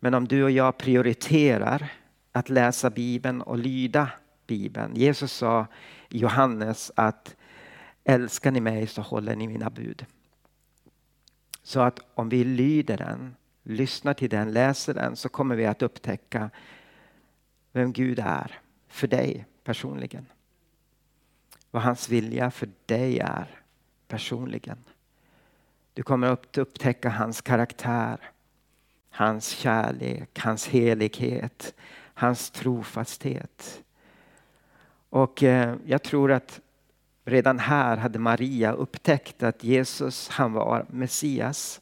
Men 0.00 0.14
om 0.14 0.28
du 0.28 0.44
och 0.44 0.50
jag 0.50 0.78
prioriterar 0.78 1.92
att 2.32 2.48
läsa 2.48 2.90
Bibeln 2.90 3.42
och 3.42 3.58
lyda 3.58 4.10
Bibeln. 4.46 4.94
Jesus 4.94 5.32
sa 5.32 5.66
i 6.08 6.18
Johannes 6.18 6.92
att 6.96 7.36
älskar 8.04 8.50
ni 8.50 8.60
mig 8.60 8.86
så 8.86 9.02
håller 9.02 9.36
ni 9.36 9.48
mina 9.48 9.70
bud. 9.70 10.06
Så 11.62 11.80
att 11.80 12.00
om 12.14 12.28
vi 12.28 12.44
lyder 12.44 12.96
den, 12.96 13.36
lyssnar 13.62 14.14
till 14.14 14.30
den, 14.30 14.52
läser 14.52 14.94
den 14.94 15.16
så 15.16 15.28
kommer 15.28 15.56
vi 15.56 15.66
att 15.66 15.82
upptäcka 15.82 16.50
vem 17.72 17.92
Gud 17.92 18.18
är 18.18 18.60
för 18.88 19.06
dig 19.06 19.46
personligen. 19.64 20.26
Vad 21.70 21.82
hans 21.82 22.08
vilja 22.08 22.50
för 22.50 22.68
dig 22.86 23.18
är 23.18 23.61
personligen. 24.12 24.78
Du 25.94 26.02
kommer 26.02 26.26
att 26.26 26.58
upptäcka 26.58 27.08
hans 27.08 27.40
karaktär, 27.40 28.20
hans 29.10 29.48
kärlek, 29.48 30.38
hans 30.38 30.68
helighet, 30.68 31.74
hans 32.14 32.50
trofasthet. 32.50 33.82
Och 35.10 35.42
eh, 35.42 35.76
jag 35.86 36.02
tror 36.02 36.32
att 36.32 36.60
redan 37.24 37.58
här 37.58 37.96
hade 37.96 38.18
Maria 38.18 38.72
upptäckt 38.72 39.42
att 39.42 39.64
Jesus 39.64 40.28
han 40.28 40.52
var 40.52 40.86
Messias. 40.90 41.80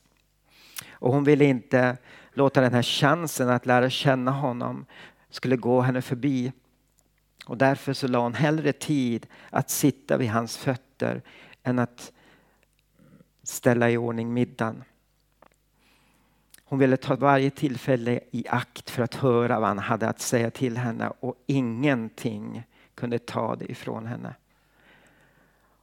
Och 0.91 1.13
hon 1.13 1.25
ville 1.25 1.45
inte 1.45 1.97
låta 2.33 2.61
den 2.61 2.75
här 2.75 2.83
chansen 2.83 3.49
att 3.49 3.67
lära 3.67 3.91
känna 3.91 4.31
honom 4.31 4.87
skulle 5.31 5.57
gå 5.57 5.81
henne 5.81 6.03
förbi. 6.03 6.53
Och 7.47 7.57
därför 7.57 7.93
så 7.93 8.09
la 8.09 8.19
hon 8.19 8.35
hellre 8.35 8.73
tid 8.73 9.27
att 9.51 9.71
sitta 9.71 10.17
vid 10.17 10.31
hans 10.31 10.57
fötter 10.57 11.23
än 11.63 11.79
att 11.79 12.13
ställa 13.51 13.91
i 13.91 13.97
ordning 13.97 14.33
middagen. 14.33 14.85
Hon 16.65 16.79
ville 16.79 16.97
ta 16.97 17.17
varje 17.17 17.51
tillfälle 17.51 18.21
i 18.31 18.49
akt 18.49 18.91
för 18.91 19.03
att 19.03 19.15
höra 19.15 19.61
vad 19.61 19.69
han 19.69 19.79
hade 19.79 20.09
att 20.09 20.21
säga 20.21 20.51
till 20.51 20.77
henne 20.77 21.13
och 21.21 21.35
ingenting 21.47 22.63
kunde 22.95 23.19
ta 23.19 23.57
det 23.57 23.71
ifrån 23.71 24.07
henne. 24.07 24.35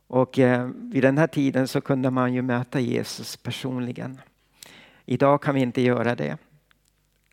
Och 0.07 0.39
eh, 0.39 0.69
vid 0.75 1.03
den 1.03 1.17
här 1.17 1.27
tiden 1.27 1.67
så 1.67 1.81
kunde 1.81 2.11
man 2.11 2.33
ju 2.33 2.41
möta 2.41 2.79
Jesus 2.79 3.37
personligen. 3.37 4.21
Idag 5.05 5.41
kan 5.41 5.55
vi 5.55 5.61
inte 5.61 5.81
göra 5.81 6.15
det. 6.15 6.37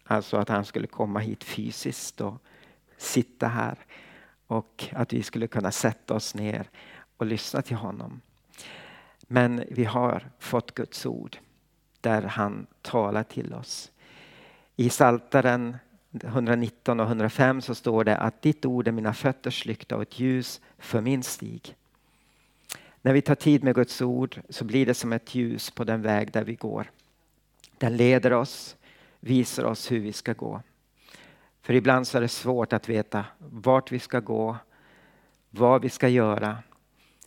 Alltså 0.04 0.36
att 0.36 0.48
han 0.48 0.64
skulle 0.64 0.86
komma 0.86 1.18
hit 1.18 1.44
fysiskt 1.44 2.20
och 2.20 2.42
sitta 2.96 3.48
här 3.48 3.78
och 4.46 4.84
att 4.92 5.12
vi 5.12 5.22
skulle 5.22 5.46
kunna 5.46 5.70
sätta 5.70 6.14
oss 6.14 6.34
ner 6.34 6.70
och 7.16 7.26
lyssna 7.26 7.62
till 7.62 7.76
honom. 7.76 8.20
Men 9.26 9.64
vi 9.70 9.84
har 9.84 10.30
fått 10.38 10.74
Guds 10.74 11.06
ord 11.06 11.36
där 12.00 12.22
han 12.22 12.66
talar 12.82 13.22
till 13.22 13.54
oss. 13.54 13.90
I 14.76 14.90
Saltaren 14.90 15.76
119 16.22 17.00
och 17.00 17.06
105 17.06 17.60
så 17.60 17.74
står 17.74 18.04
det 18.04 18.16
att 18.16 18.42
ditt 18.42 18.64
ord 18.66 18.88
är 18.88 18.92
mina 18.92 19.14
fötters 19.14 19.66
lykta 19.66 19.96
och 19.96 20.02
ett 20.02 20.20
ljus 20.20 20.60
för 20.78 21.00
min 21.00 21.22
stig. 21.22 21.76
När 23.02 23.12
vi 23.12 23.22
tar 23.22 23.34
tid 23.34 23.64
med 23.64 23.74
Guds 23.74 24.02
ord 24.02 24.40
så 24.48 24.64
blir 24.64 24.86
det 24.86 24.94
som 24.94 25.12
ett 25.12 25.34
ljus 25.34 25.70
på 25.70 25.84
den 25.84 26.02
väg 26.02 26.32
där 26.32 26.44
vi 26.44 26.54
går. 26.54 26.90
Den 27.78 27.96
leder 27.96 28.32
oss, 28.32 28.76
visar 29.20 29.64
oss 29.64 29.92
hur 29.92 30.00
vi 30.00 30.12
ska 30.12 30.32
gå. 30.32 30.62
För 31.62 31.74
ibland 31.74 32.06
så 32.06 32.18
är 32.18 32.22
det 32.22 32.28
svårt 32.28 32.72
att 32.72 32.88
veta 32.88 33.24
vart 33.38 33.92
vi 33.92 33.98
ska 33.98 34.20
gå, 34.20 34.56
vad 35.50 35.82
vi 35.82 35.88
ska 35.88 36.08
göra. 36.08 36.58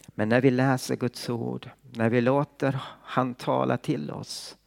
Men 0.07 0.29
när 0.29 0.41
vi 0.41 0.51
läser 0.51 0.95
Guds 0.95 1.29
ord, 1.29 1.69
när 1.81 2.09
vi 2.09 2.21
låter 2.21 2.79
han 3.01 3.35
tala 3.35 3.77
till 3.77 4.11
oss 4.11 4.57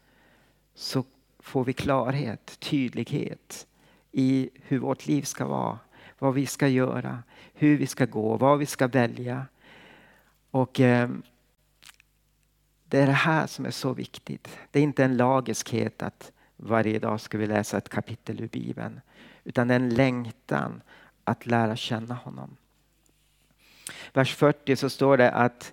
så 0.75 1.04
får 1.38 1.64
vi 1.64 1.73
klarhet, 1.73 2.61
tydlighet 2.61 3.66
i 4.12 4.50
hur 4.54 4.78
vårt 4.78 5.06
liv 5.06 5.23
ska 5.23 5.47
vara, 5.47 5.78
vad 6.18 6.35
vi 6.35 6.47
ska 6.47 6.68
göra, 6.68 7.23
hur 7.54 7.78
vi 7.78 7.87
ska 7.87 8.06
gå, 8.06 8.37
vad 8.37 8.59
vi 8.59 8.66
ska 8.66 8.87
välja. 8.87 9.47
Och 10.50 10.80
eh, 10.80 11.11
det 12.85 12.99
är 12.99 13.06
det 13.06 13.12
här 13.12 13.47
som 13.47 13.66
är 13.66 13.70
så 13.70 13.92
viktigt. 13.92 14.59
Det 14.70 14.78
är 14.78 14.82
inte 14.82 15.04
en 15.04 15.16
lagiskhet 15.16 16.02
att 16.02 16.32
varje 16.56 16.99
dag 16.99 17.20
ska 17.20 17.38
vi 17.38 17.47
läsa 17.47 17.78
ett 17.78 17.88
kapitel 17.88 18.40
ur 18.40 18.49
Bibeln. 18.49 19.00
Utan 19.44 19.68
det 19.68 19.75
är 19.75 19.80
en 19.80 19.94
längtan 19.94 20.82
att 21.25 21.47
lära 21.47 21.76
känna 21.76 22.14
honom. 22.14 22.56
Vers 24.12 24.35
40 24.35 24.76
så 24.76 24.90
står 24.90 25.16
det 25.16 25.30
att, 25.30 25.73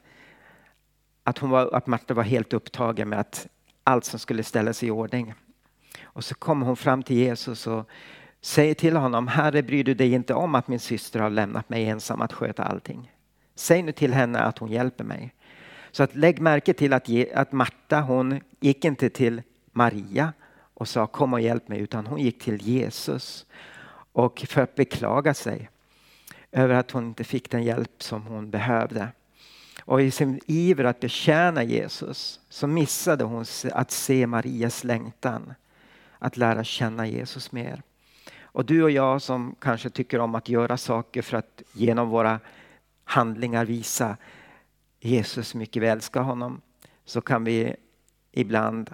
att, 1.23 1.37
hon 1.37 1.49
var, 1.49 1.73
att 1.73 1.87
Marta 1.87 2.13
var 2.13 2.23
helt 2.23 2.53
upptagen 2.53 3.09
med 3.09 3.19
att 3.19 3.47
allt 3.83 4.05
som 4.05 4.19
skulle 4.19 4.43
ställas 4.43 4.83
i 4.83 4.91
ordning. 4.91 5.33
Och 6.03 6.23
så 6.23 6.35
kommer 6.35 6.65
hon 6.65 6.77
fram 6.77 7.03
till 7.03 7.15
Jesus 7.15 7.67
och 7.67 7.89
säger 8.41 8.73
till 8.73 8.95
honom, 8.95 9.27
Herre 9.27 9.63
bryr 9.63 9.83
du 9.83 9.93
dig 9.93 10.13
inte 10.13 10.33
om 10.33 10.55
att 10.55 10.67
min 10.67 10.79
syster 10.79 11.19
har 11.19 11.29
lämnat 11.29 11.69
mig 11.69 11.85
ensam 11.85 12.21
att 12.21 12.33
sköta 12.33 12.63
allting. 12.63 13.11
Säg 13.55 13.83
nu 13.83 13.91
till 13.91 14.13
henne 14.13 14.39
att 14.39 14.57
hon 14.57 14.71
hjälper 14.71 15.03
mig. 15.03 15.33
Så 15.91 16.03
att 16.03 16.15
lägg 16.15 16.41
märke 16.41 16.73
till 16.73 16.93
att, 16.93 17.09
att 17.33 17.51
Marta 17.51 18.01
hon 18.01 18.39
gick 18.59 18.85
inte 18.85 19.09
till 19.09 19.41
Maria 19.71 20.33
och 20.73 20.87
sa 20.87 21.07
kom 21.07 21.33
och 21.33 21.41
hjälp 21.41 21.67
mig 21.67 21.79
utan 21.79 22.07
hon 22.07 22.19
gick 22.19 22.43
till 22.43 22.61
Jesus 22.61 23.45
och 24.11 24.45
för 24.49 24.61
att 24.61 24.75
beklaga 24.75 25.33
sig 25.33 25.69
över 26.51 26.75
att 26.75 26.91
hon 26.91 27.05
inte 27.05 27.23
fick 27.23 27.51
den 27.51 27.63
hjälp 27.63 28.03
som 28.03 28.25
hon 28.25 28.49
behövde. 28.49 29.09
Och 29.81 30.01
i 30.01 30.11
sin 30.11 30.39
iver 30.45 30.83
att 30.83 30.99
betjäna 30.99 31.63
Jesus 31.63 32.39
så 32.49 32.67
missade 32.67 33.23
hon 33.23 33.45
att 33.71 33.91
se 33.91 34.27
Marias 34.27 34.83
längtan 34.83 35.53
att 36.19 36.37
lära 36.37 36.63
känna 36.63 37.07
Jesus 37.07 37.51
mer. 37.51 37.81
Och 38.41 38.65
du 38.65 38.83
och 38.83 38.91
jag 38.91 39.21
som 39.21 39.55
kanske 39.59 39.89
tycker 39.89 40.19
om 40.19 40.35
att 40.35 40.49
göra 40.49 40.77
saker 40.77 41.21
för 41.21 41.37
att 41.37 41.61
genom 41.73 42.09
våra 42.09 42.39
handlingar 43.03 43.65
visa 43.65 44.17
Jesus 44.99 45.55
mycket 45.55 45.83
vi 45.83 45.87
älskar 45.87 46.21
honom 46.21 46.61
så 47.05 47.21
kan 47.21 47.43
vi 47.43 47.75
ibland 48.31 48.93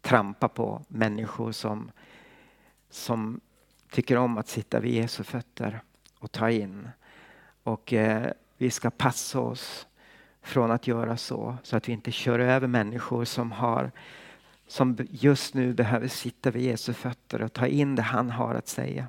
trampa 0.00 0.48
på 0.48 0.84
människor 0.88 1.52
som, 1.52 1.90
som 2.90 3.40
tycker 3.90 4.16
om 4.16 4.38
att 4.38 4.48
sitta 4.48 4.80
vid 4.80 4.94
Jesu 4.94 5.24
fötter 5.24 5.80
och 6.26 6.32
ta 6.32 6.50
in 6.50 6.88
Och 7.62 7.92
eh, 7.92 8.32
vi 8.56 8.70
ska 8.70 8.90
passa 8.90 9.40
oss 9.40 9.86
från 10.42 10.70
att 10.70 10.86
göra 10.86 11.16
så, 11.16 11.56
så 11.62 11.76
att 11.76 11.88
vi 11.88 11.92
inte 11.92 12.12
kör 12.12 12.38
över 12.38 12.66
människor 12.66 13.24
som, 13.24 13.52
har, 13.52 13.92
som 14.66 14.96
just 15.10 15.54
nu 15.54 15.74
behöver 15.74 16.08
sitta 16.08 16.50
vid 16.50 16.62
Jesu 16.62 16.92
fötter 16.92 17.42
och 17.42 17.52
ta 17.52 17.66
in 17.66 17.94
det 17.94 18.02
han 18.02 18.30
har 18.30 18.54
att 18.54 18.68
säga. 18.68 19.08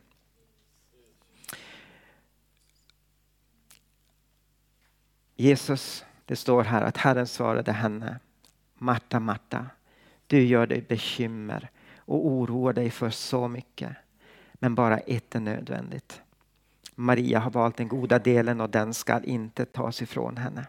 Jesus, 5.35 6.05
det 6.25 6.35
står 6.35 6.63
här 6.63 6.81
att 6.81 6.97
Herren 6.97 7.27
svarade 7.27 7.71
henne, 7.71 8.19
Marta, 8.73 9.19
Marta, 9.19 9.65
du 10.27 10.43
gör 10.43 10.67
dig 10.67 10.81
bekymmer 10.81 11.69
och 11.97 12.27
oroar 12.27 12.73
dig 12.73 12.89
för 12.91 13.09
så 13.09 13.47
mycket. 13.47 13.95
Men 14.53 14.75
bara 14.75 14.97
ett 14.97 15.35
är 15.35 15.39
nödvändigt. 15.39 16.21
Maria 16.99 17.39
har 17.39 17.51
valt 17.51 17.77
den 17.77 17.87
goda 17.87 18.19
delen 18.19 18.61
och 18.61 18.69
den 18.69 18.93
ska 18.93 19.23
inte 19.23 19.65
tas 19.65 20.01
ifrån 20.01 20.37
henne. 20.37 20.65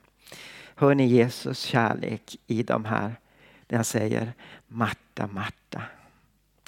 Hör 0.74 0.94
ni 0.94 1.06
Jesus 1.06 1.60
kärlek 1.60 2.36
i 2.46 2.62
de 2.62 2.84
här, 2.84 3.16
där 3.66 3.76
han 3.76 3.84
säger 3.84 4.32
Marta, 4.66 5.26
Marta. 5.26 5.82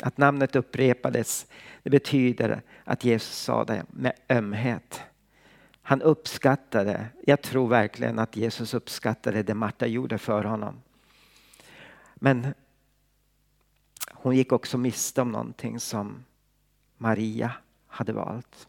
Att 0.03 0.19
namnet 0.19 0.57
upprepades, 0.57 1.47
det 1.83 1.91
betyder 1.91 2.63
att 2.85 3.05
Jesus 3.05 3.39
sa 3.39 3.65
det 3.65 3.85
med 3.91 4.13
ömhet. 4.29 5.01
Han 5.83 6.03
uppskattade, 6.03 7.07
jag 7.27 7.43
tror 7.43 7.69
verkligen 7.69 8.19
att 8.19 8.37
Jesus 8.37 8.75
uppskattade 8.75 9.43
det 9.43 9.55
Marta 9.55 9.87
gjorde 9.87 10.19
för 10.19 10.45
honom. 10.45 10.83
Men 12.15 12.55
hon 14.13 14.37
gick 14.37 14.53
också 14.53 14.79
miste 14.79 15.23
om 15.23 15.33
någonting 15.33 15.81
som 15.81 16.25
Maria 16.97 17.53
hade 17.87 18.13
valt. 18.13 18.69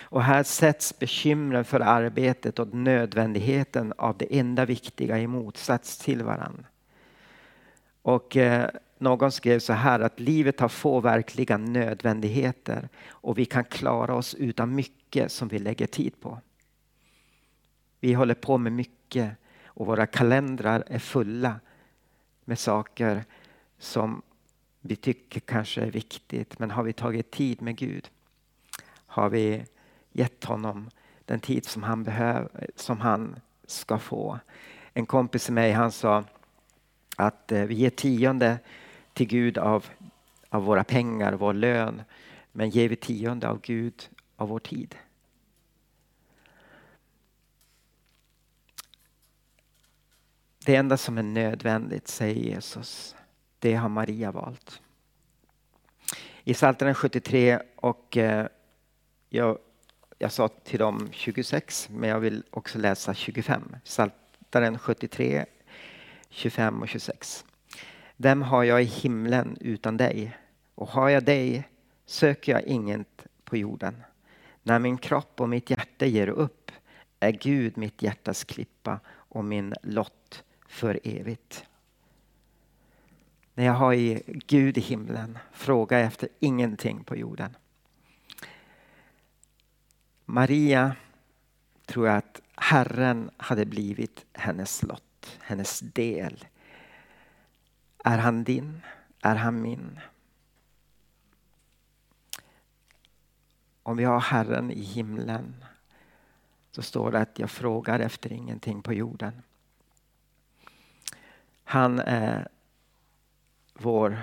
Och 0.00 0.22
här 0.22 0.42
sätts 0.42 0.98
bekymren 0.98 1.64
för 1.64 1.80
arbetet 1.80 2.58
och 2.58 2.74
nödvändigheten 2.74 3.92
av 3.98 4.16
det 4.16 4.38
enda 4.38 4.64
viktiga 4.64 5.18
i 5.18 5.26
motsats 5.26 5.98
till 5.98 6.22
varandra. 6.22 6.64
Och 8.02 8.36
eh, 8.36 8.70
någon 8.98 9.32
skrev 9.32 9.58
så 9.58 9.72
här 9.72 10.00
att 10.00 10.20
livet 10.20 10.60
har 10.60 10.68
få 10.68 11.00
verkliga 11.00 11.56
nödvändigheter 11.56 12.88
och 13.08 13.38
vi 13.38 13.44
kan 13.44 13.64
klara 13.64 14.14
oss 14.14 14.34
utan 14.34 14.74
mycket 14.74 15.32
som 15.32 15.48
vi 15.48 15.58
lägger 15.58 15.86
tid 15.86 16.20
på. 16.20 16.38
Vi 18.00 18.12
håller 18.12 18.34
på 18.34 18.58
med 18.58 18.72
mycket 18.72 19.32
och 19.64 19.86
våra 19.86 20.06
kalendrar 20.06 20.84
är 20.86 20.98
fulla 20.98 21.60
med 22.44 22.58
saker 22.58 23.24
som 23.78 24.22
vi 24.80 24.96
tycker 24.96 25.40
kanske 25.40 25.82
är 25.82 25.90
viktigt. 25.90 26.58
Men 26.58 26.70
har 26.70 26.82
vi 26.82 26.92
tagit 26.92 27.30
tid 27.30 27.62
med 27.62 27.76
Gud? 27.76 28.10
Har 29.10 29.28
vi 29.28 29.64
gett 30.12 30.44
honom 30.44 30.90
den 31.24 31.40
tid 31.40 31.64
som 31.64 31.82
han 31.82 32.04
behöv, 32.04 32.48
som 32.76 33.00
han 33.00 33.40
ska 33.66 33.98
få? 33.98 34.38
En 34.94 35.06
kompis 35.06 35.44
till 35.44 35.54
mig 35.54 35.72
han 35.72 35.92
sa 35.92 36.24
att 37.16 37.52
eh, 37.52 37.62
vi 37.62 37.74
ger 37.74 37.90
tionde 37.90 38.58
till 39.12 39.26
Gud 39.26 39.58
av, 39.58 39.86
av 40.48 40.64
våra 40.64 40.84
pengar, 40.84 41.32
vår 41.32 41.54
lön. 41.54 42.02
Men 42.52 42.70
ger 42.70 42.88
vi 42.88 42.96
tionde 42.96 43.48
av 43.48 43.60
Gud 43.60 44.08
av 44.36 44.48
vår 44.48 44.58
tid? 44.58 44.96
Det 50.64 50.76
enda 50.76 50.96
som 50.96 51.18
är 51.18 51.22
nödvändigt, 51.22 52.08
säger 52.08 52.42
Jesus, 52.42 53.16
det 53.58 53.74
har 53.74 53.88
Maria 53.88 54.32
valt. 54.32 54.80
I 56.44 56.54
Psaltaren 56.54 56.94
73 56.94 57.60
och 57.76 58.16
eh, 58.16 58.46
jag, 59.32 59.58
jag 60.18 60.32
sa 60.32 60.48
till 60.48 60.78
dem 60.78 61.08
26 61.12 61.88
men 61.90 62.08
jag 62.08 62.20
vill 62.20 62.42
också 62.50 62.78
läsa 62.78 63.14
25. 63.14 63.76
Psaltaren 63.84 64.78
73, 64.78 65.44
25 66.28 66.82
och 66.82 66.88
26. 66.88 67.44
Vem 68.16 68.42
har 68.42 68.64
jag 68.64 68.82
i 68.82 68.84
himlen 68.84 69.56
utan 69.60 69.96
dig? 69.96 70.38
Och 70.74 70.88
har 70.88 71.08
jag 71.08 71.24
dig 71.24 71.68
söker 72.06 72.52
jag 72.52 72.62
inget 72.62 73.26
på 73.44 73.56
jorden. 73.56 74.02
När 74.62 74.78
min 74.78 74.98
kropp 74.98 75.40
och 75.40 75.48
mitt 75.48 75.70
hjärta 75.70 76.06
ger 76.06 76.28
upp 76.28 76.72
är 77.20 77.30
Gud 77.30 77.76
mitt 77.76 78.02
hjärtas 78.02 78.44
klippa 78.44 79.00
och 79.08 79.44
min 79.44 79.74
lott 79.82 80.44
för 80.68 81.00
evigt. 81.04 81.64
När 83.54 83.64
jag 83.64 83.72
har 83.72 83.94
i 83.94 84.22
Gud 84.26 84.78
i 84.78 84.80
himlen 84.80 85.38
frågar 85.52 85.98
jag 85.98 86.06
efter 86.06 86.28
ingenting 86.38 87.04
på 87.04 87.16
jorden. 87.16 87.56
Maria 90.30 90.96
tror 91.86 92.06
jag 92.06 92.16
att 92.16 92.40
Herren 92.56 93.30
hade 93.36 93.66
blivit 93.66 94.26
hennes 94.32 94.82
lott, 94.82 95.38
hennes 95.40 95.80
del. 95.80 96.44
Är 98.04 98.18
han 98.18 98.44
din? 98.44 98.80
Är 99.22 99.34
han 99.34 99.62
min? 99.62 100.00
Om 103.82 103.96
vi 103.96 104.04
har 104.04 104.20
Herren 104.20 104.70
i 104.70 104.82
himlen 104.82 105.64
så 106.70 106.82
står 106.82 107.12
det 107.12 107.18
att 107.18 107.38
jag 107.38 107.50
frågar 107.50 108.00
efter 108.00 108.32
ingenting 108.32 108.82
på 108.82 108.92
jorden. 108.92 109.42
Han 111.64 111.98
är 111.98 112.48
vår, 113.72 114.22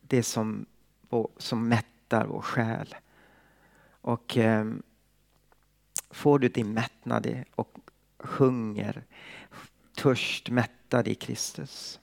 det 0.00 0.22
som, 0.22 0.66
som 1.36 1.68
mättar 1.68 2.26
vår 2.26 2.40
själ. 2.40 2.94
Och 4.06 4.36
eh, 4.36 4.66
får 6.10 6.38
du 6.38 6.48
din 6.48 6.74
mättnad 6.74 7.44
och 7.54 7.78
hunger, 8.18 9.02
törst 9.96 10.50
mättad 10.50 11.08
i 11.08 11.14
Kristus. 11.14 12.00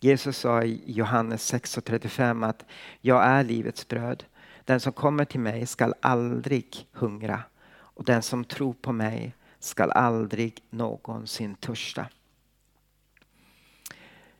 Jesus 0.00 0.38
sa 0.38 0.62
i 0.62 0.82
Johannes 0.86 1.52
6.35 1.52 2.48
att 2.48 2.64
jag 3.00 3.24
är 3.24 3.44
livets 3.44 3.88
bröd. 3.88 4.24
Den 4.64 4.80
som 4.80 4.92
kommer 4.92 5.24
till 5.24 5.40
mig 5.40 5.66
skall 5.66 5.94
aldrig 6.00 6.88
hungra 6.92 7.42
och 7.70 8.04
den 8.04 8.22
som 8.22 8.44
tror 8.44 8.72
på 8.72 8.92
mig 8.92 9.34
skall 9.58 9.90
aldrig 9.90 10.62
någonsin 10.70 11.54
törsta. 11.54 12.06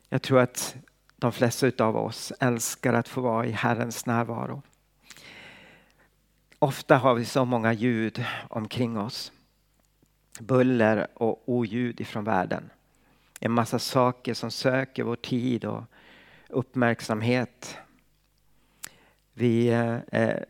Jag 0.09 0.21
tror 0.21 0.39
att 0.39 0.75
de 1.15 1.31
flesta 1.31 1.71
av 1.85 1.97
oss 1.97 2.33
älskar 2.39 2.93
att 2.93 3.07
få 3.07 3.21
vara 3.21 3.45
i 3.45 3.51
Herrens 3.51 4.05
närvaro. 4.05 4.61
Ofta 6.63 6.97
har 6.97 7.15
vi 7.15 7.25
så 7.25 7.45
många 7.45 7.73
ljud 7.73 8.25
omkring 8.49 8.97
oss. 8.97 9.31
Buller 10.39 11.07
och 11.13 11.43
oljud 11.45 12.01
ifrån 12.01 12.23
världen. 12.23 12.69
En 13.39 13.51
massa 13.51 13.79
saker 13.79 14.33
som 14.33 14.51
söker 14.51 15.03
vår 15.03 15.15
tid 15.15 15.65
och 15.65 15.83
uppmärksamhet. 16.49 17.77
Vi, 19.33 19.67
eh, 19.67 19.97
eh, 20.11 20.43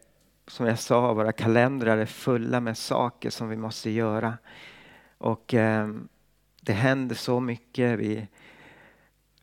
som 0.48 0.66
jag 0.66 0.80
sa, 0.80 1.14
våra 1.14 1.32
kalendrar 1.32 1.98
är 1.98 2.06
fulla 2.06 2.60
med 2.60 2.78
saker 2.78 3.30
som 3.30 3.50
vi 3.50 3.56
måste 3.56 3.90
göra. 3.90 4.38
Och 5.18 5.54
eh, 5.54 5.90
det 6.62 6.74
händer 6.74 7.16
så 7.16 7.40
mycket. 7.40 8.00
Vi, 8.00 8.28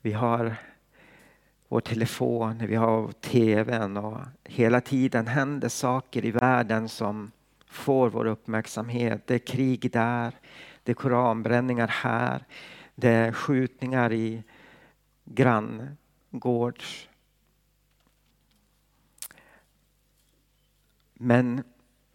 vi 0.03 0.13
har 0.13 0.57
vår 1.69 1.81
telefon, 1.81 2.63
vi 2.67 2.75
har 2.75 3.13
tvn 3.13 3.97
och 3.97 4.19
hela 4.45 4.81
tiden 4.81 5.27
händer 5.27 5.69
saker 5.69 6.25
i 6.25 6.31
världen 6.31 6.89
som 6.89 7.31
får 7.67 8.11
vår 8.11 8.27
uppmärksamhet. 8.27 9.27
Det 9.27 9.35
är 9.35 9.39
krig 9.39 9.93
där, 9.93 10.35
det 10.83 10.93
är 10.93 10.95
koranbränningar 10.95 11.89
här, 11.89 12.45
det 12.95 13.09
är 13.09 13.33
skjutningar 13.33 14.13
i 14.13 14.43
granngårds. 15.25 17.09
Men 21.15 21.63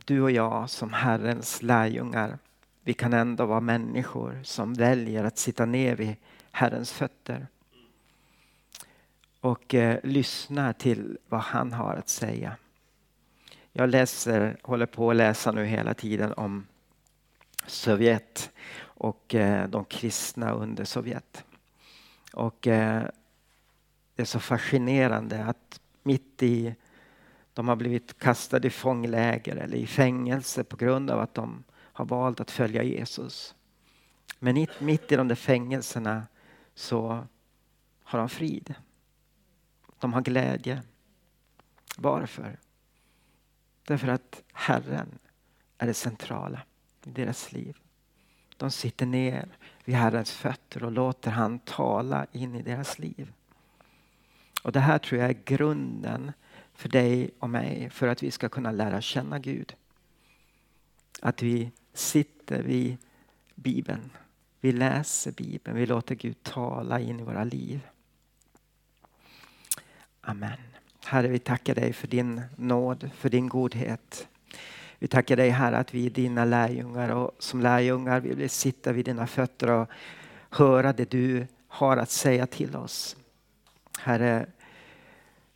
du 0.06 0.22
och 0.22 0.32
jag 0.32 0.70
som 0.70 0.94
Herrens 0.94 1.62
lärjungar, 1.62 2.38
vi 2.84 2.94
kan 2.94 3.14
ändå 3.14 3.46
vara 3.46 3.60
människor 3.60 4.40
som 4.44 4.74
väljer 4.74 5.24
att 5.24 5.38
sitta 5.38 5.66
ner 5.66 5.96
vid 5.96 6.16
Herrens 6.52 6.92
fötter 6.92 7.48
och 9.44 9.74
eh, 9.74 10.00
lyssnar 10.04 10.74
till 10.74 11.18
vad 11.30 11.42
han 11.42 11.74
har 11.74 11.96
att 11.96 12.10
säga. 12.10 12.56
Jag 13.72 13.90
läser, 13.90 14.58
håller 14.62 14.86
på 14.86 15.10
att 15.10 15.16
läsa 15.16 15.52
nu 15.52 15.66
hela 15.66 15.94
tiden 15.94 16.34
om 16.34 16.68
Sovjet 17.68 18.52
och 18.80 19.36
eh, 19.36 19.70
de 19.70 19.86
kristna 19.86 20.52
under 20.52 20.86
Sovjet. 20.86 21.44
Och 22.34 22.68
eh, 22.68 23.04
det 24.16 24.22
är 24.22 24.26
så 24.26 24.40
fascinerande 24.40 25.46
att 25.46 25.82
mitt 26.04 26.44
i 26.44 26.76
de 27.54 27.68
har 27.68 27.76
blivit 27.76 28.20
kastade 28.20 28.68
i 28.68 28.72
fångläger 28.72 29.56
eller 29.56 29.78
i 29.78 29.88
fängelse 29.88 30.64
på 30.64 30.76
grund 30.76 31.12
av 31.12 31.20
att 31.20 31.34
de 31.34 31.64
har 31.74 32.06
valt 32.06 32.40
att 32.40 32.52
följa 32.52 32.84
Jesus. 32.84 33.56
Men 34.40 34.68
mitt 34.80 35.12
i 35.12 35.16
de 35.16 35.28
där 35.28 35.36
fängelserna 35.36 36.24
så 36.76 37.28
har 38.04 38.20
de 38.20 38.30
frid. 38.30 38.76
De 40.04 40.14
har 40.14 40.22
glädje. 40.22 40.82
Varför? 41.98 42.60
Därför 43.84 44.08
att 44.08 44.44
Herren 44.54 45.20
är 45.78 45.88
det 45.88 45.94
centrala 45.94 46.62
i 47.06 47.10
deras 47.10 47.52
liv. 47.52 47.78
De 48.58 48.72
sitter 48.72 49.06
ner 49.06 49.58
vid 49.86 49.96
Herrens 49.96 50.32
fötter 50.32 50.84
och 50.84 50.92
låter 50.92 51.32
han 51.32 51.60
tala 51.60 52.26
in 52.32 52.56
i 52.56 52.62
deras 52.62 53.00
liv. 53.00 53.34
Och 54.64 54.72
Det 54.72 54.80
här 54.80 54.98
tror 54.98 55.22
jag 55.22 55.30
är 55.30 55.40
grunden 55.46 56.32
för 56.74 56.90
dig 56.90 57.32
och 57.40 57.50
mig 57.50 57.90
för 57.90 58.08
att 58.08 58.24
vi 58.24 58.32
ska 58.32 58.50
kunna 58.50 58.72
lära 58.72 59.02
känna 59.02 59.40
Gud. 59.40 59.76
Att 61.22 61.42
vi 61.42 61.72
sitter 61.94 62.64
vid 62.64 62.98
Bibeln. 63.56 64.10
Vi 64.60 64.72
läser 64.72 65.32
Bibeln, 65.32 65.78
vi 65.78 65.86
låter 65.86 66.16
Gud 66.16 66.44
tala 66.44 67.00
in 67.00 67.20
i 67.20 67.24
våra 67.24 67.44
liv. 67.44 67.88
Amen. 70.26 70.58
Herre, 71.06 71.28
vi 71.28 71.40
tackar 71.40 71.76
dig 71.76 71.94
för 71.94 72.08
din 72.08 72.42
nåd, 72.56 73.10
för 73.16 73.30
din 73.30 73.50
godhet. 73.50 74.28
Vi 75.00 75.08
tackar 75.08 75.36
dig 75.36 75.50
Herre 75.50 75.78
att 75.78 75.94
vi 75.94 76.06
är 76.06 76.10
dina 76.10 76.46
lärjungar 76.46 77.10
och 77.10 77.32
som 77.40 77.62
lärjungar 77.62 78.20
vill 78.20 78.36
vi 78.36 78.50
sitta 78.50 78.92
vid 78.92 79.06
dina 79.06 79.28
fötter 79.28 79.70
och 79.70 79.90
höra 80.50 80.94
det 80.94 81.12
du 81.12 81.48
har 81.68 81.98
att 81.98 82.10
säga 82.10 82.48
till 82.48 82.76
oss. 82.76 83.16
Herre, 84.00 84.46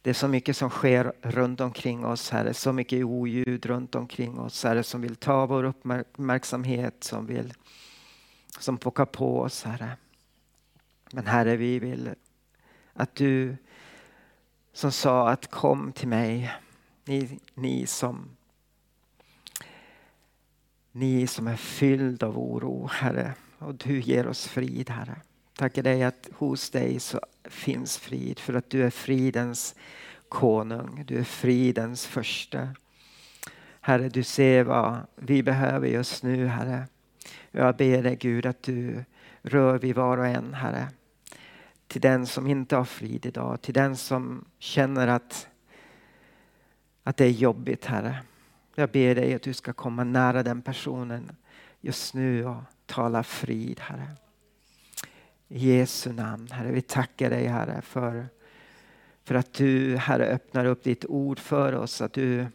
det 0.01 0.09
är 0.09 0.13
så 0.13 0.27
mycket 0.27 0.57
som 0.57 0.69
sker 0.69 1.13
runt 1.21 1.61
omkring 1.61 2.05
oss, 2.05 2.29
Herre. 2.29 2.53
Så 2.53 2.73
mycket 2.73 3.05
oljud 3.05 3.65
runt 3.65 3.95
omkring 3.95 4.39
oss, 4.39 4.63
Herre, 4.63 4.83
som 4.83 5.01
vill 5.01 5.15
ta 5.15 5.45
vår 5.45 5.63
uppmärksamhet, 5.63 7.03
som 7.03 7.25
vill 7.25 7.53
som 8.59 8.77
pockar 8.77 9.05
på 9.05 9.39
oss, 9.39 9.63
Herre. 9.63 9.97
Men 11.11 11.27
Herre, 11.27 11.55
vi 11.55 11.79
vill 11.79 12.09
att 12.93 13.15
du 13.15 13.57
som 14.77 14.91
sa 14.91 15.29
att 15.29 15.51
kom 15.51 15.91
till 15.91 16.07
mig, 16.07 16.51
ni, 17.05 17.39
ni 17.53 17.87
som 17.87 18.29
ni 20.91 21.27
som 21.27 21.47
är 21.47 21.55
fylld 21.55 22.23
av 22.23 22.39
oro, 22.39 22.89
Herre. 22.93 23.33
Och 23.57 23.75
du 23.75 23.99
ger 23.99 24.27
oss 24.27 24.47
frid, 24.47 24.89
Herre. 24.89 25.15
Tackar 25.55 25.83
dig 25.83 26.03
att 26.03 26.29
hos 26.33 26.69
dig 26.69 26.99
så 26.99 27.19
finns 27.43 27.97
frid 27.97 28.39
för 28.39 28.53
att 28.53 28.69
du 28.69 28.83
är 28.83 28.89
fridens 28.89 29.75
konung. 30.29 31.03
Du 31.07 31.19
är 31.19 31.23
fridens 31.23 32.05
första. 32.05 32.69
Herre, 33.81 34.09
du 34.09 34.23
ser 34.23 34.63
vad 34.63 34.97
vi 35.15 35.43
behöver 35.43 35.87
just 35.87 36.23
nu, 36.23 36.47
Herre. 36.47 36.87
Jag 37.51 37.77
ber 37.77 38.03
dig 38.03 38.15
Gud 38.15 38.45
att 38.45 38.63
du 38.63 39.03
rör 39.41 39.79
vid 39.79 39.95
var 39.95 40.17
och 40.17 40.27
en, 40.27 40.53
Herre. 40.53 40.87
Till 41.87 42.01
den 42.01 42.27
som 42.27 42.47
inte 42.47 42.75
har 42.75 42.85
frid 42.85 43.25
idag, 43.25 43.61
till 43.61 43.73
den 43.73 43.97
som 43.97 44.45
känner 44.59 45.07
att, 45.07 45.47
att 47.03 47.17
det 47.17 47.25
är 47.25 47.29
jobbigt, 47.29 47.85
Herre. 47.85 48.23
Jag 48.75 48.89
ber 48.89 49.15
dig 49.15 49.33
att 49.33 49.41
du 49.41 49.53
ska 49.53 49.73
komma 49.73 50.03
nära 50.03 50.43
den 50.43 50.61
personen 50.61 51.35
just 51.81 52.13
nu 52.13 52.45
och 52.45 52.63
tala 52.85 53.23
frid, 53.23 53.79
Herre. 53.79 54.07
I 55.47 55.77
Jesu 55.77 56.13
namn, 56.13 56.47
Herre. 56.51 56.71
Vi 56.71 56.81
tackar 56.81 57.29
dig, 57.29 57.45
Herre, 57.47 57.81
för, 57.81 58.27
för 59.23 59.35
att 59.35 59.53
du, 59.53 59.97
Herre, 59.97 60.25
öppnar 60.25 60.65
upp 60.65 60.83
ditt 60.83 61.05
ord 61.05 61.39
för 61.39 61.73
oss. 61.73 62.01
Att 62.01 62.13
du 62.13 62.47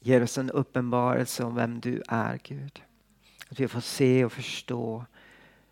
ger 0.00 0.22
oss 0.22 0.38
en 0.38 0.50
uppenbarelse 0.50 1.44
om 1.44 1.54
vem 1.54 1.80
du 1.80 2.02
är, 2.08 2.40
Gud. 2.42 2.82
Att 3.48 3.60
vi 3.60 3.68
får 3.68 3.80
se 3.80 4.24
och 4.24 4.32
förstå 4.32 5.04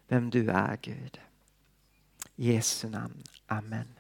vem 0.09 0.31
du 0.31 0.50
är, 0.50 0.78
Gud. 0.83 1.20
I 2.38 2.53
Jesu 2.53 2.88
namn. 2.88 3.22
Amen. 3.51 3.97